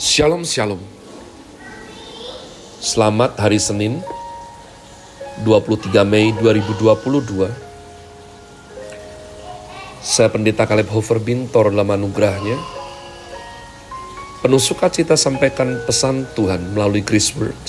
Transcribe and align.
Shalom 0.00 0.40
Shalom. 0.40 0.80
Selamat 2.80 3.36
hari 3.36 3.60
Senin 3.60 4.00
23 5.44 5.92
Mei 6.08 6.32
2022 6.40 7.52
Saya 10.00 10.32
Pendeta 10.32 10.64
Kaleb 10.64 10.88
Hofer 10.88 11.20
Bintor 11.20 11.76
dalam 11.76 11.92
anugerahnya. 11.92 12.56
Penuh 14.40 14.56
sukacita 14.56 15.12
sampaikan 15.12 15.84
pesan 15.84 16.24
Tuhan 16.32 16.72
melalui 16.72 17.04
Grace 17.04 17.36
Word 17.36 17.60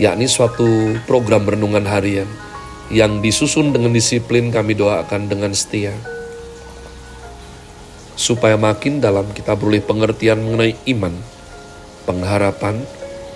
yakni 0.00 0.26
suatu 0.26 0.96
program 1.06 1.46
renungan 1.46 1.84
harian 1.86 2.26
yang 2.88 3.20
disusun 3.20 3.70
dengan 3.70 3.92
disiplin 3.92 4.50
kami 4.50 4.74
doakan 4.74 5.30
dengan 5.30 5.52
setia 5.52 5.94
supaya 8.14 8.54
makin 8.54 9.02
dalam 9.02 9.26
kita 9.34 9.58
beroleh 9.58 9.82
pengertian 9.82 10.38
mengenai 10.38 10.78
iman, 10.94 11.14
pengharapan, 12.06 12.78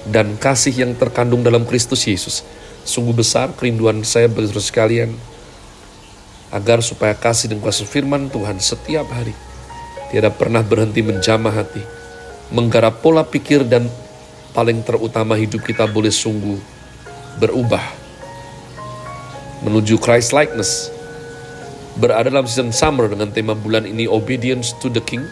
dan 0.08 0.38
kasih 0.38 0.72
yang 0.72 0.92
terkandung 0.94 1.42
dalam 1.42 1.66
Kristus 1.66 2.06
Yesus. 2.06 2.46
Sungguh 2.86 3.12
besar 3.12 3.52
kerinduan 3.52 4.00
saya 4.06 4.30
bagi 4.30 4.48
saudara 4.48 4.64
sekalian, 4.64 5.10
agar 6.48 6.80
supaya 6.80 7.12
kasih 7.12 7.52
dan 7.52 7.60
kuasa 7.60 7.84
firman 7.84 8.32
Tuhan 8.32 8.56
setiap 8.56 9.04
hari 9.12 9.36
tidak 10.08 10.40
pernah 10.40 10.64
berhenti 10.64 11.04
menjamah 11.04 11.52
hati, 11.52 11.84
menggarap 12.48 13.04
pola 13.04 13.26
pikir 13.26 13.68
dan 13.68 13.84
paling 14.56 14.80
terutama 14.80 15.36
hidup 15.36 15.60
kita 15.60 15.84
boleh 15.84 16.08
sungguh 16.08 16.56
berubah 17.36 17.84
menuju 19.62 20.00
Christ 20.00 20.32
likeness 20.32 20.88
berada 21.98 22.30
dalam 22.30 22.46
season 22.46 22.70
summer 22.70 23.10
dengan 23.10 23.34
tema 23.34 23.58
bulan 23.58 23.82
ini 23.82 24.06
Obedience 24.06 24.70
to 24.78 24.86
the 24.86 25.02
King. 25.02 25.26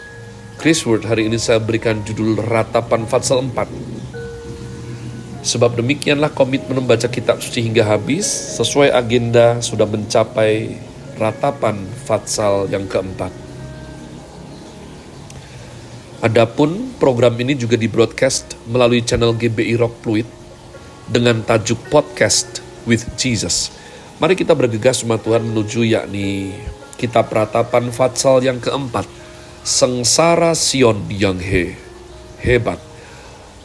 Chris 0.59 0.83
Word 0.83 1.07
hari 1.07 1.31
ini 1.31 1.39
saya 1.39 1.63
berikan 1.63 2.03
judul 2.03 2.35
Ratapan 2.43 3.07
Fatsal 3.07 3.39
4. 3.39 5.47
Sebab 5.47 5.79
demikianlah 5.79 6.35
komitmen 6.35 6.83
membaca 6.83 7.07
kitab 7.07 7.39
suci 7.39 7.63
hingga 7.63 7.87
habis 7.87 8.27
sesuai 8.59 8.91
agenda 8.91 9.63
sudah 9.63 9.87
mencapai 9.87 10.75
ratapan 11.15 11.87
Fatsal 12.03 12.67
yang 12.67 12.83
keempat. 12.83 13.31
Adapun 16.19 16.99
program 16.99 17.39
ini 17.39 17.55
juga 17.55 17.79
di 17.79 17.87
broadcast 17.87 18.59
melalui 18.67 19.07
channel 19.07 19.31
GBI 19.31 19.79
Rock 19.79 20.03
Fluid 20.03 20.27
dengan 21.07 21.39
tajuk 21.47 21.79
Podcast 21.87 22.59
with 22.83 23.07
Jesus 23.15 23.71
Mari 24.17 24.33
kita 24.33 24.57
bergegas 24.57 25.05
umat 25.05 25.21
Tuhan 25.21 25.45
menuju 25.45 25.85
yakni 25.85 26.49
kitab 26.97 27.29
ratapan 27.29 27.93
Fatsal 27.93 28.41
yang 28.41 28.57
keempat. 28.57 29.05
Sengsara 29.61 30.57
Sion 30.57 31.05
yang 31.13 31.37
he, 31.37 31.77
hebat. 32.41 32.81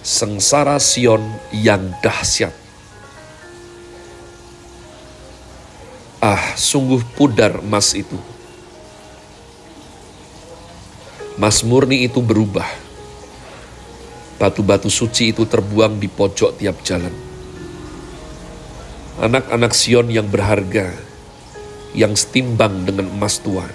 Sengsara 0.05 0.77
Sion 0.77 1.25
yang 1.57 1.97
dahsyat. 2.05 2.53
Ah, 6.21 6.53
sungguh 6.53 7.01
pudar 7.17 7.65
emas 7.65 7.97
itu. 7.97 8.21
Mas 11.41 11.65
murni 11.65 12.05
itu 12.05 12.21
berubah. 12.21 12.69
Batu-batu 14.37 14.93
suci 14.93 15.33
itu 15.33 15.49
terbuang 15.49 15.97
di 15.97 16.13
pojok 16.13 16.61
tiap 16.61 16.85
jalan 16.85 17.32
anak-anak 19.21 19.77
Sion 19.77 20.09
yang 20.09 20.33
berharga, 20.33 20.89
yang 21.93 22.17
setimbang 22.17 22.89
dengan 22.89 23.13
emas 23.13 23.37
tua. 23.45 23.69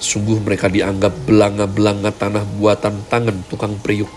Sungguh 0.00 0.40
mereka 0.40 0.72
dianggap 0.72 1.12
belanga-belanga 1.28 2.08
tanah 2.16 2.44
buatan 2.56 3.04
tangan 3.12 3.44
tukang 3.52 3.76
periuk. 3.76 4.08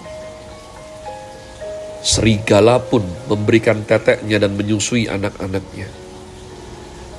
Serigala 2.00 2.80
pun 2.80 3.04
memberikan 3.28 3.84
teteknya 3.84 4.40
dan 4.40 4.56
menyusui 4.56 5.12
anak-anaknya. 5.12 5.92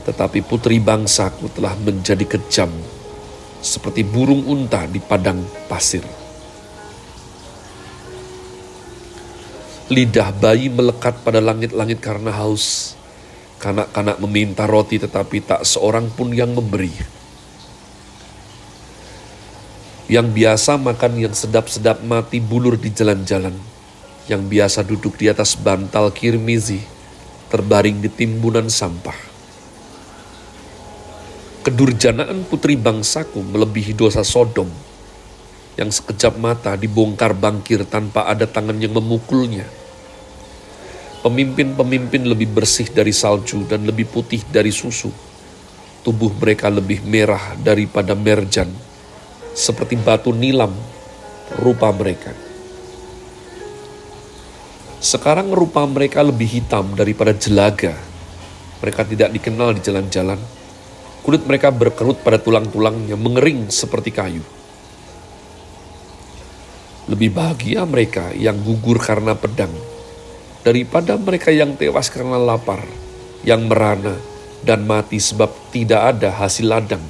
Tetapi 0.09 0.41
putri 0.45 0.81
bangsaku 0.81 1.53
telah 1.53 1.77
menjadi 1.81 2.25
kejam, 2.25 2.73
seperti 3.61 4.05
burung 4.05 4.45
unta 4.49 4.89
di 4.89 5.01
padang 5.01 5.41
pasir. 5.69 6.24
Lidah 9.93 10.33
bayi 10.33 10.73
melekat 10.73 11.21
pada 11.21 11.45
langit-langit 11.45 12.01
karena 12.01 12.33
haus. 12.33 12.97
Kanak-kanak 13.61 14.17
meminta 14.17 14.65
roti 14.65 14.97
tetapi 14.97 15.45
tak 15.45 15.61
seorang 15.69 16.09
pun 16.09 16.33
yang 16.33 16.57
memberi. 16.57 16.89
Yang 20.09 20.29
biasa 20.33 20.81
makan 20.81 21.21
yang 21.21 21.37
sedap-sedap 21.37 22.01
mati 22.01 22.41
bulur 22.41 22.81
di 22.81 22.89
jalan-jalan. 22.97 23.53
Yang 24.25 24.43
biasa 24.49 24.81
duduk 24.89 25.21
di 25.21 25.29
atas 25.29 25.53
bantal 25.53 26.09
kirmizi, 26.17 26.81
terbaring 27.53 28.01
di 28.01 28.09
timbunan 28.09 28.73
sampah. 28.73 29.17
Kedurjanaan 31.61 32.49
putri 32.49 32.81
bangsaku 32.81 33.45
melebihi 33.45 33.93
dosa 33.93 34.25
Sodom 34.25 34.94
yang 35.75 35.91
sekejap 35.91 36.39
mata 36.39 36.79
dibongkar 36.79 37.35
bangkir 37.35 37.83
tanpa 37.87 38.31
ada 38.31 38.47
tangan 38.47 38.79
yang 38.79 38.95
memukulnya. 38.95 39.67
Pemimpin-pemimpin 41.25 42.29
lebih 42.29 42.53
bersih 42.53 42.87
dari 42.93 43.11
salju 43.11 43.65
dan 43.67 43.89
lebih 43.89 44.07
putih 44.07 44.45
dari 44.45 44.71
susu. 44.71 45.09
Tubuh 46.05 46.37
mereka 46.37 46.69
lebih 46.69 47.01
merah 47.09 47.57
daripada 47.57 48.13
merjan, 48.13 48.69
seperti 49.57 49.97
batu 49.97 50.37
nilam 50.37 50.71
rupa 51.57 51.89
mereka. 51.97 52.37
Sekarang 55.01 55.53
rupa 55.53 55.85
mereka 55.89 56.21
lebih 56.21 56.49
hitam 56.49 56.93
daripada 56.93 57.33
jelaga. 57.33 57.97
Mereka 58.85 59.05
tidak 59.09 59.33
dikenal 59.33 59.77
di 59.77 59.81
jalan-jalan. 59.81 60.41
Kulit 61.25 61.49
mereka 61.49 61.73
berkerut 61.73 62.21
pada 62.21 62.37
tulang-tulangnya, 62.37 63.17
mengering 63.17 63.73
seperti 63.73 64.13
kayu. 64.13 64.45
Lebih 67.05 67.37
bahagia 67.37 67.85
mereka 67.85 68.33
yang 68.33 68.57
gugur 68.65 68.97
karena 68.97 69.37
pedang 69.37 69.73
daripada 70.65 71.21
mereka 71.21 71.53
yang 71.53 71.77
tewas 71.77 72.09
karena 72.09 72.41
lapar, 72.41 72.81
yang 73.45 73.69
merana 73.69 74.17
dan 74.65 74.89
mati 74.89 75.21
sebab 75.21 75.53
tidak 75.69 76.17
ada 76.17 76.33
hasil 76.33 76.65
ladang. 76.65 77.05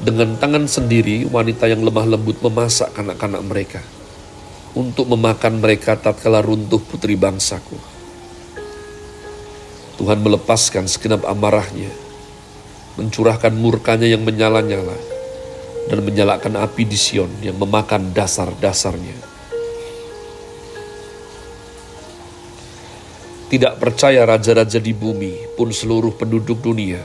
Dengan 0.00 0.38
tangan 0.40 0.64
sendiri, 0.64 1.28
wanita 1.28 1.68
yang 1.68 1.84
lemah 1.84 2.16
lembut 2.16 2.40
memasak 2.40 2.88
anak-anak 2.96 3.42
mereka 3.44 3.82
untuk 4.72 5.10
memakan 5.10 5.60
mereka 5.60 5.98
tatkala 5.98 6.40
runtuh 6.40 6.80
putri 6.80 7.18
bangsaku. 7.20 7.76
Tuhan 10.00 10.24
melepaskan 10.24 10.88
segenap 10.88 11.28
amarahnya, 11.28 11.92
mencurahkan 12.96 13.52
murkanya 13.52 14.08
yang 14.08 14.24
menyala-nyala, 14.24 14.96
dan 15.90 16.06
menyalakan 16.06 16.54
api 16.62 16.86
di 16.86 16.94
Sion 16.94 17.28
yang 17.42 17.58
memakan 17.58 18.14
dasar-dasarnya. 18.14 19.18
Tidak 23.50 23.82
percaya 23.82 24.22
raja-raja 24.22 24.78
di 24.78 24.94
bumi 24.94 25.58
pun 25.58 25.74
seluruh 25.74 26.14
penduduk 26.14 26.62
dunia 26.62 27.02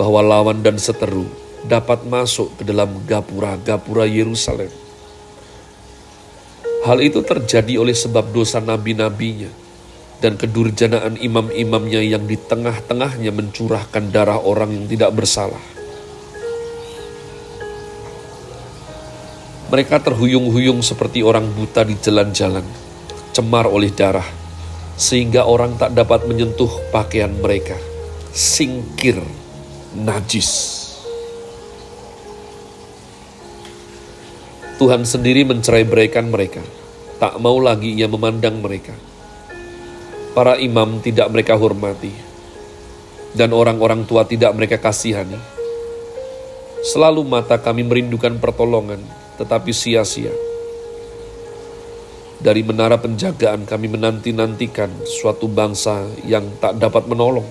bahwa 0.00 0.24
lawan 0.24 0.64
dan 0.64 0.80
seteru 0.80 1.28
dapat 1.68 2.08
masuk 2.08 2.56
ke 2.56 2.64
dalam 2.64 3.04
gapura-gapura 3.04 4.08
Yerusalem. 4.08 4.72
Hal 6.88 7.04
itu 7.04 7.20
terjadi 7.20 7.76
oleh 7.76 7.92
sebab 7.92 8.32
dosa 8.32 8.64
nabi-nabinya 8.64 9.52
dan 10.24 10.40
kedurjanaan 10.40 11.20
imam-imamnya 11.20 12.00
yang 12.00 12.24
di 12.24 12.40
tengah-tengahnya 12.40 13.28
mencurahkan 13.28 14.08
darah 14.08 14.40
orang 14.40 14.72
yang 14.72 14.86
tidak 14.88 15.12
bersalah. 15.12 15.77
Mereka 19.68 20.00
terhuyung-huyung 20.00 20.80
seperti 20.80 21.20
orang 21.20 21.52
buta 21.52 21.84
di 21.84 21.92
jalan-jalan, 22.00 22.64
cemar 23.36 23.68
oleh 23.68 23.92
darah, 23.92 24.24
sehingga 24.96 25.44
orang 25.44 25.76
tak 25.76 25.92
dapat 25.92 26.24
menyentuh 26.24 26.72
pakaian 26.88 27.28
mereka. 27.36 27.76
Singkir, 28.32 29.20
najis. 29.92 30.80
Tuhan 34.80 35.04
sendiri 35.04 35.44
mencerai 35.44 35.84
beraikan 35.84 36.32
mereka, 36.32 36.64
tak 37.20 37.36
mau 37.36 37.60
lagi 37.60 37.92
ia 37.92 38.08
memandang 38.08 38.64
mereka. 38.64 38.96
Para 40.32 40.56
imam 40.56 41.04
tidak 41.04 41.28
mereka 41.28 41.60
hormati, 41.60 42.14
dan 43.36 43.52
orang-orang 43.52 44.08
tua 44.08 44.24
tidak 44.24 44.56
mereka 44.56 44.80
kasihani. 44.80 45.36
Selalu 46.88 47.20
mata 47.26 47.60
kami 47.60 47.84
merindukan 47.84 48.38
pertolongan, 48.38 49.02
tetapi 49.38 49.70
sia-sia. 49.70 50.34
Dari 52.38 52.62
menara 52.62 52.98
penjagaan 52.98 53.66
kami 53.66 53.90
menanti-nantikan 53.90 54.90
suatu 55.06 55.50
bangsa 55.50 56.06
yang 56.22 56.46
tak 56.62 56.78
dapat 56.78 57.06
menolong. 57.10 57.46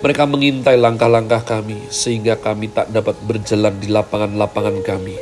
Mereka 0.00 0.24
mengintai 0.24 0.80
langkah-langkah 0.80 1.44
kami 1.44 1.76
sehingga 1.92 2.36
kami 2.36 2.72
tak 2.72 2.88
dapat 2.88 3.16
berjalan 3.24 3.76
di 3.80 3.88
lapangan-lapangan 3.92 4.76
kami. 4.80 5.16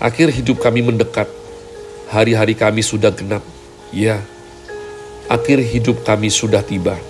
Akhir 0.00 0.28
hidup 0.32 0.60
kami 0.60 0.84
mendekat. 0.84 1.28
Hari-hari 2.12 2.52
kami 2.52 2.84
sudah 2.84 3.12
genap. 3.12 3.44
Ya, 3.92 4.20
akhir 5.28 5.60
hidup 5.60 6.04
kami 6.04 6.28
sudah 6.28 6.60
tiba. 6.60 7.00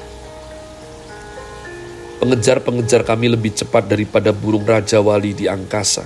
Pengejar-pengejar 2.26 3.06
kami 3.06 3.30
lebih 3.30 3.54
cepat 3.54 3.86
daripada 3.86 4.34
burung 4.34 4.66
raja 4.66 4.98
wali 4.98 5.30
di 5.30 5.46
angkasa. 5.46 6.02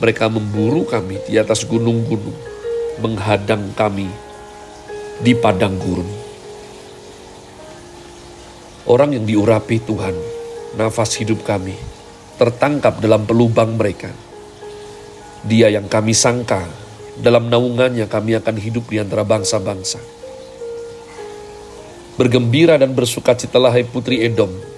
Mereka 0.00 0.32
memburu 0.32 0.88
kami 0.88 1.20
di 1.28 1.36
atas 1.36 1.68
gunung-gunung, 1.68 2.32
menghadang 3.04 3.68
kami 3.76 4.08
di 5.20 5.36
padang 5.36 5.76
gurun. 5.76 6.08
Orang 8.88 9.12
yang 9.12 9.28
diurapi 9.28 9.76
Tuhan, 9.84 10.16
nafas 10.80 11.20
hidup 11.20 11.44
kami, 11.44 11.76
tertangkap 12.40 12.96
dalam 13.04 13.28
pelubang 13.28 13.76
mereka. 13.76 14.08
Dia 15.44 15.68
yang 15.68 15.84
kami 15.84 16.16
sangka, 16.16 16.64
dalam 17.20 17.52
naungannya 17.52 18.08
kami 18.08 18.40
akan 18.40 18.56
hidup 18.56 18.88
di 18.88 19.04
antara 19.04 19.20
bangsa-bangsa. 19.20 20.00
Bergembira 22.16 22.80
dan 22.80 22.96
bersukacitalah 22.96 23.76
hai 23.76 23.84
putri 23.84 24.24
Edom, 24.24 24.75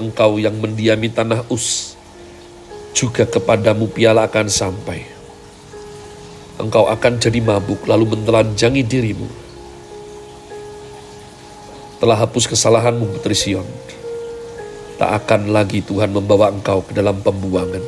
engkau 0.00 0.40
yang 0.40 0.56
mendiami 0.56 1.12
tanah 1.12 1.44
Us, 1.52 1.94
juga 2.96 3.28
kepadamu 3.28 3.86
piala 3.92 4.24
akan 4.24 4.48
sampai. 4.48 5.04
Engkau 6.56 6.88
akan 6.88 7.20
jadi 7.20 7.40
mabuk 7.44 7.84
lalu 7.84 8.16
menelanjangi 8.16 8.84
dirimu 8.84 9.50
telah 12.00 12.16
hapus 12.16 12.48
kesalahanmu 12.48 13.20
Putri 13.20 13.36
Sion. 13.36 13.68
Tak 14.96 15.24
akan 15.24 15.52
lagi 15.52 15.84
Tuhan 15.84 16.16
membawa 16.16 16.48
engkau 16.48 16.80
ke 16.80 16.96
dalam 16.96 17.20
pembuangan. 17.20 17.84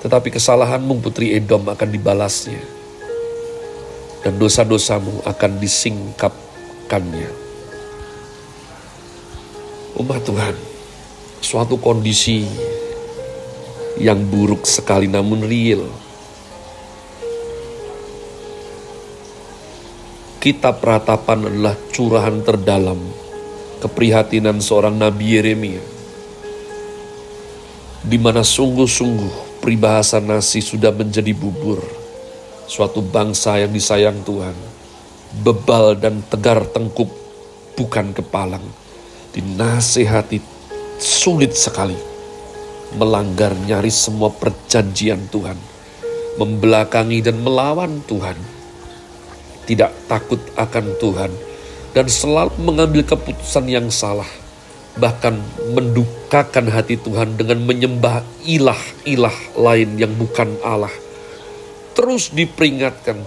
Tetapi 0.00 0.32
kesalahanmu 0.32 1.04
Putri 1.04 1.36
Edom 1.36 1.68
akan 1.68 1.88
dibalasnya. 1.92 2.60
Dan 4.24 4.40
dosa-dosamu 4.40 5.20
akan 5.28 5.52
disingkapkannya. 5.60 7.45
Umat 9.96 10.28
Tuhan, 10.28 10.52
suatu 11.40 11.80
kondisi 11.80 12.44
yang 13.96 14.28
buruk 14.28 14.68
sekali 14.68 15.08
namun 15.08 15.40
real. 15.40 15.88
Kitab 20.36 20.84
ratapan 20.84 21.48
adalah 21.48 21.72
curahan 21.96 22.44
terdalam 22.44 23.00
keprihatinan 23.80 24.60
seorang 24.60 25.00
Nabi 25.00 25.40
Yeremia 25.40 25.80
di 28.04 28.20
mana 28.20 28.44
sungguh-sungguh 28.44 29.64
peribahasa 29.64 30.20
nasi 30.20 30.60
sudah 30.60 30.92
menjadi 30.92 31.32
bubur 31.32 31.80
suatu 32.68 33.00
bangsa 33.00 33.64
yang 33.64 33.72
disayang 33.72 34.20
Tuhan 34.22 34.54
bebal 35.40 35.96
dan 35.96 36.20
tegar 36.28 36.68
tengkuk 36.68 37.08
bukan 37.74 38.12
kepalang 38.12 38.85
dinasehati 39.36 40.40
sulit 40.96 41.52
sekali 41.52 41.96
melanggar 42.96 43.52
nyaris 43.68 44.08
semua 44.08 44.32
perjanjian 44.32 45.28
Tuhan 45.28 45.60
membelakangi 46.40 47.20
dan 47.20 47.44
melawan 47.44 48.00
Tuhan 48.08 48.56
tidak 49.66 49.90
takut 50.06 50.38
akan 50.54 50.94
Tuhan, 51.02 51.32
dan 51.92 52.06
selalu 52.06 52.54
mengambil 52.62 53.02
keputusan 53.02 53.66
yang 53.66 53.90
salah, 53.90 54.30
bahkan 54.96 55.42
mendukakan 55.74 56.70
hati 56.70 56.94
Tuhan 56.96 57.34
dengan 57.34 57.66
menyembah 57.66 58.22
ilah-ilah 58.46 59.36
lain 59.58 59.98
yang 59.98 60.14
bukan 60.14 60.54
Allah. 60.62 60.94
Terus 61.98 62.30
diperingatkan, 62.30 63.18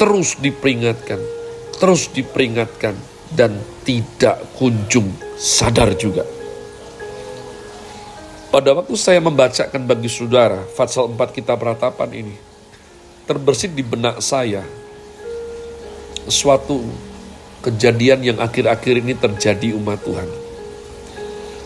terus 0.00 0.40
diperingatkan, 0.40 1.20
terus 1.76 2.08
diperingatkan, 2.16 2.96
dan 3.36 3.60
tidak 3.84 4.40
kunjung 4.56 5.12
sadar 5.38 5.94
juga. 5.94 6.26
Pada 8.50 8.74
waktu 8.74 8.96
saya 8.98 9.22
membacakan 9.22 9.86
bagi 9.86 10.10
saudara 10.10 10.66
Fatsal 10.74 11.06
4 11.14 11.14
kitab 11.30 11.62
ratapan 11.62 12.10
ini, 12.26 12.36
terbersit 13.30 13.70
di 13.70 13.86
benak 13.86 14.18
saya 14.18 14.66
suatu 16.26 16.82
kejadian 17.62 18.34
yang 18.34 18.38
akhir-akhir 18.42 18.94
ini 18.98 19.14
terjadi 19.14 19.78
umat 19.78 20.02
Tuhan. 20.02 20.28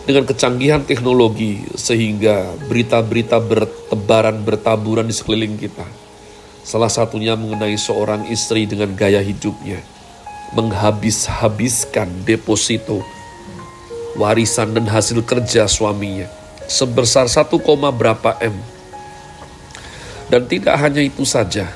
Dengan 0.03 0.27
kecanggihan 0.27 0.83
teknologi 0.83 1.63
sehingga 1.79 2.51
berita-berita 2.67 3.39
bertebaran 3.39 4.43
bertaburan 4.43 5.07
di 5.07 5.15
sekeliling 5.15 5.55
kita. 5.55 5.87
Salah 6.67 6.91
satunya 6.91 7.39
mengenai 7.39 7.79
seorang 7.79 8.27
istri 8.27 8.67
dengan 8.67 8.91
gaya 8.91 9.23
hidupnya. 9.23 9.79
Menghabis-habiskan 10.59 12.27
deposito 12.27 12.99
warisan 14.17 14.77
dan 14.77 14.85
hasil 14.89 15.25
kerja 15.25 15.65
suaminya 15.65 16.43
sebesar 16.67 17.27
1, 17.27 17.49
berapa 17.93 18.39
M. 18.39 18.55
Dan 20.31 20.47
tidak 20.49 20.79
hanya 20.79 21.03
itu 21.03 21.27
saja, 21.27 21.69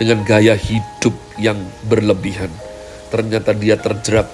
dengan 0.00 0.26
gaya 0.26 0.58
hidup 0.58 1.14
yang 1.38 1.58
berlebihan. 1.86 2.50
Ternyata 3.12 3.54
dia 3.54 3.78
terjerat 3.78 4.26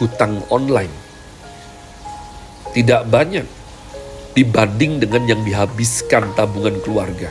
hutang 0.00 0.40
online. 0.48 0.92
Tidak 2.72 3.04
banyak 3.04 3.44
dibanding 4.32 5.04
dengan 5.04 5.28
yang 5.28 5.44
dihabiskan 5.44 6.32
tabungan 6.32 6.80
keluarga. 6.80 7.28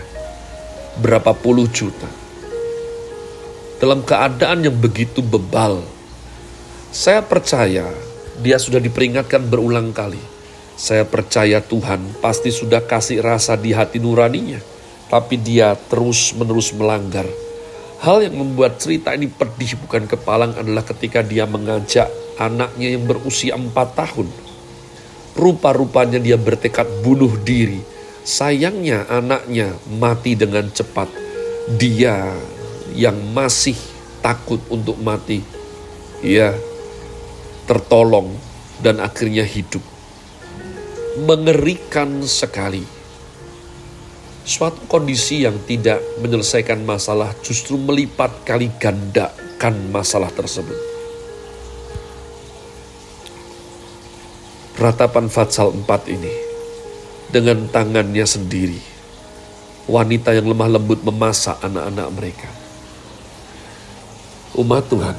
Berapa 1.01 1.33
puluh 1.33 1.65
juta. 1.73 2.05
Dalam 3.81 4.05
keadaan 4.05 4.61
yang 4.61 4.77
begitu 4.77 5.25
bebal, 5.25 5.81
saya 6.93 7.25
percaya 7.25 7.89
dia 8.41 8.57
sudah 8.57 8.81
diperingatkan 8.81 9.45
berulang 9.47 9.93
kali. 9.93 10.19
Saya 10.75 11.05
percaya 11.05 11.61
Tuhan 11.61 12.19
pasti 12.19 12.49
sudah 12.49 12.81
kasih 12.81 13.21
rasa 13.21 13.53
di 13.53 13.71
hati 13.71 14.01
nuraninya, 14.01 14.57
tapi 15.13 15.37
dia 15.37 15.77
terus-menerus 15.77 16.73
melanggar 16.73 17.29
Hal 18.01 18.25
yang 18.25 18.33
membuat 18.33 18.81
cerita 18.81 19.13
ini 19.13 19.29
pedih 19.29 19.77
bukan 19.85 20.09
kepalang 20.09 20.57
adalah 20.57 20.81
ketika 20.81 21.21
dia 21.21 21.45
mengajak 21.45 22.09
anaknya 22.41 22.97
yang 22.97 23.05
berusia 23.05 23.53
empat 23.53 23.93
tahun. 23.93 24.25
Rupa-rupanya 25.37 26.17
dia 26.17 26.33
bertekad 26.33 27.05
bunuh 27.05 27.29
diri. 27.45 27.77
Sayangnya 28.25 29.05
anaknya 29.05 29.77
mati 30.01 30.33
dengan 30.33 30.65
cepat. 30.73 31.13
Dia 31.77 32.25
yang 32.97 33.21
masih 33.37 33.77
takut 34.25 34.65
untuk 34.73 34.97
mati. 34.97 35.45
Ia 36.25 36.57
tertolong 37.69 38.33
dan 38.81 39.01
akhirnya 39.01 39.45
hidup. 39.45 39.83
Mengerikan 41.27 42.23
sekali 42.23 43.01
Suatu 44.41 44.89
kondisi 44.89 45.45
yang 45.45 45.53
tidak 45.69 46.01
menyelesaikan 46.17 46.81
masalah 46.81 47.29
justru 47.45 47.77
melipat 47.77 48.41
kali 48.41 48.73
gandakan 48.81 49.93
masalah 49.93 50.33
tersebut. 50.33 50.73
Ratapan 54.81 55.29
Fatsal 55.29 55.69
4 55.77 55.85
ini 56.09 56.33
dengan 57.29 57.69
tangannya 57.69 58.25
sendiri 58.25 58.81
wanita 59.85 60.33
yang 60.33 60.49
lemah 60.49 60.73
lembut 60.73 61.05
memasak 61.05 61.61
anak-anak 61.61 62.07
mereka. 62.09 62.49
Umat 64.57 64.89
Tuhan, 64.89 65.17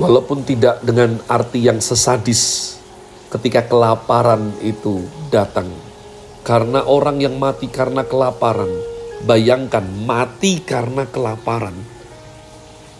walaupun 0.00 0.42
tidak 0.48 0.80
dengan 0.80 1.20
arti 1.28 1.68
yang 1.68 1.78
sesadis 1.78 2.74
ketika 3.28 3.68
kelaparan 3.68 4.50
itu 4.64 5.04
datang 5.28 5.68
karena 6.40 6.88
orang 6.88 7.20
yang 7.20 7.36
mati 7.36 7.68
karena 7.68 8.00
kelaparan, 8.00 8.72
bayangkan 9.28 9.84
mati 9.84 10.64
karena 10.64 11.04
kelaparan. 11.04 11.76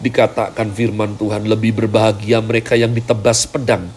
Dikatakan 0.00 0.68
firman 0.72 1.16
Tuhan 1.16 1.48
lebih 1.48 1.76
berbahagia 1.76 2.40
mereka 2.44 2.76
yang 2.76 2.92
ditebas 2.92 3.48
pedang, 3.48 3.88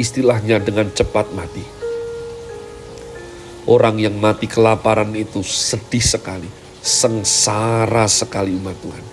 istilahnya 0.00 0.60
dengan 0.60 0.88
cepat 0.88 1.28
mati. 1.36 1.64
Orang 3.68 4.00
yang 4.00 4.16
mati 4.16 4.48
kelaparan 4.48 5.12
itu 5.14 5.44
sedih 5.44 6.02
sekali, 6.02 6.48
sengsara 6.80 8.08
sekali 8.08 8.56
umat 8.56 8.76
Tuhan. 8.80 9.11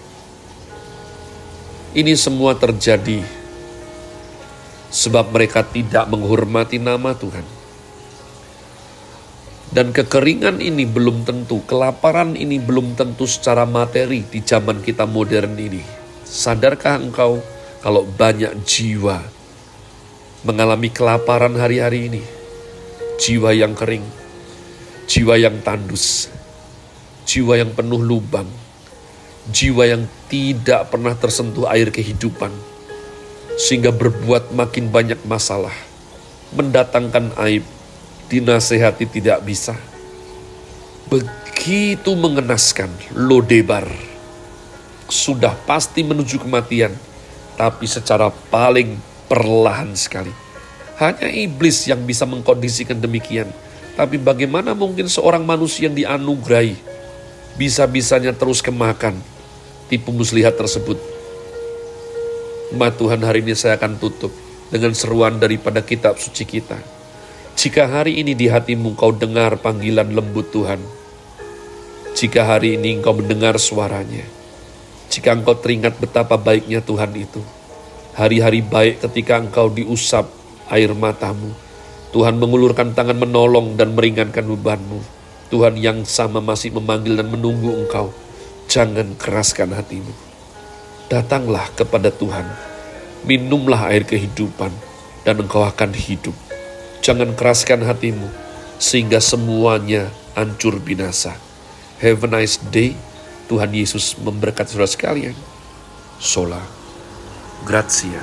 Ini 1.89 2.13
semua 2.13 2.53
terjadi 2.53 3.25
sebab 4.93 5.33
mereka 5.33 5.65
tidak 5.65 6.05
menghormati 6.05 6.77
nama 6.77 7.17
Tuhan. 7.17 7.41
Dan 9.73 9.89
kekeringan 9.89 10.61
ini 10.61 10.85
belum 10.85 11.25
tentu, 11.25 11.65
kelaparan 11.65 12.37
ini 12.37 12.61
belum 12.61 12.93
tentu 12.93 13.25
secara 13.25 13.65
materi 13.65 14.21
di 14.21 14.37
zaman 14.37 14.85
kita 14.85 15.09
modern 15.09 15.57
ini. 15.57 15.81
Sadarkah 16.29 17.01
engkau 17.01 17.41
kalau 17.81 18.05
banyak 18.05 18.53
jiwa 18.69 19.25
mengalami 20.45 20.93
kelaparan 20.93 21.57
hari-hari 21.57 22.05
ini, 22.05 22.21
jiwa 23.17 23.49
yang 23.49 23.73
kering, 23.73 24.05
jiwa 25.09 25.41
yang 25.41 25.57
tandus, 25.65 26.29
jiwa 27.25 27.57
yang 27.57 27.73
penuh 27.73 27.97
lubang, 27.97 28.68
jiwa 29.49 29.83
yang 29.89 30.03
tidak 30.29 30.93
pernah 30.93 31.17
tersentuh 31.17 31.65
air 31.69 31.89
kehidupan, 31.89 32.53
sehingga 33.57 33.89
berbuat 33.89 34.53
makin 34.53 34.93
banyak 34.93 35.19
masalah, 35.25 35.73
mendatangkan 36.53 37.33
aib, 37.49 37.65
dinasehati 38.29 39.09
tidak 39.09 39.41
bisa. 39.43 39.73
Begitu 41.09 42.13
mengenaskan, 42.13 42.89
lodebar, 43.17 43.89
sudah 45.09 45.57
pasti 45.65 46.05
menuju 46.05 46.37
kematian, 46.37 46.93
tapi 47.57 47.89
secara 47.89 48.29
paling 48.53 48.95
perlahan 49.25 49.97
sekali. 49.97 50.31
Hanya 51.01 51.31
iblis 51.31 51.87
yang 51.87 52.03
bisa 52.03 52.27
mengkondisikan 52.27 52.99
demikian. 52.99 53.49
Tapi 53.95 54.15
bagaimana 54.15 54.71
mungkin 54.71 55.11
seorang 55.11 55.43
manusia 55.43 55.91
yang 55.91 55.95
dianugerahi 55.95 56.75
bisa-bisanya 57.59 58.31
terus 58.31 58.63
kemakan 58.63 59.19
tipu 59.89 60.13
muslihat 60.13 60.53
tersebut. 60.55 61.01
Ma 62.77 62.93
Tuhan 62.93 63.25
hari 63.25 63.41
ini 63.41 63.57
saya 63.57 63.81
akan 63.81 63.97
tutup 63.97 64.29
dengan 64.69 64.93
seruan 64.93 65.41
daripada 65.41 65.81
kitab 65.81 66.21
suci 66.21 66.45
kita. 66.45 66.77
Jika 67.57 67.89
hari 67.89 68.21
ini 68.21 68.37
di 68.37 68.45
hatimu 68.47 68.93
kau 68.93 69.11
dengar 69.11 69.57
panggilan 69.59 70.13
lembut 70.13 70.53
Tuhan, 70.53 70.79
jika 72.13 72.45
hari 72.45 72.77
ini 72.77 73.01
engkau 73.01 73.17
mendengar 73.17 73.57
suaranya, 73.57 74.23
jika 75.09 75.33
engkau 75.33 75.57
teringat 75.57 75.97
betapa 75.97 76.37
baiknya 76.37 76.79
Tuhan 76.85 77.11
itu, 77.17 77.41
hari-hari 78.13 78.61
baik 78.61 79.03
ketika 79.09 79.41
engkau 79.41 79.67
diusap 79.73 80.29
air 80.69 80.93
matamu, 80.93 81.51
Tuhan 82.13 82.37
mengulurkan 82.37 82.93
tangan 82.93 83.17
menolong 83.17 83.75
dan 83.75 83.97
meringankan 83.97 84.45
bebanmu. 84.45 85.01
Tuhan 85.49 85.81
yang 85.81 86.05
sama 86.05 86.37
masih 86.39 86.69
memanggil 86.77 87.17
dan 87.17 87.25
menunggu 87.25 87.73
engkau. 87.73 88.13
Jangan 88.69 89.17
keraskan 89.17 89.73
hatimu. 89.73 90.13
Datanglah 91.09 91.73
kepada 91.73 92.13
Tuhan. 92.13 92.45
Minumlah 93.25 93.89
air 93.89 94.05
kehidupan 94.05 94.69
dan 95.25 95.41
engkau 95.41 95.65
akan 95.65 95.89
hidup. 95.97 96.37
Jangan 97.01 97.33
keraskan 97.33 97.81
hatimu 97.81 98.29
sehingga 98.77 99.17
semuanya 99.17 100.13
hancur 100.37 100.77
binasa. 100.77 101.33
Have 101.97 102.21
a 102.21 102.29
nice 102.29 102.61
day. 102.69 102.93
Tuhan 103.49 103.73
Yesus 103.73 104.13
memberkati 104.21 104.77
saudara 104.77 104.85
sekalian. 104.85 105.33
Sola. 106.21 106.61
Grazie. 107.65 108.21